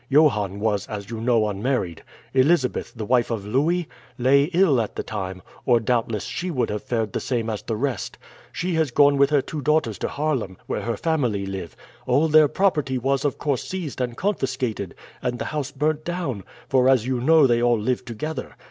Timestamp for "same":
7.19-7.51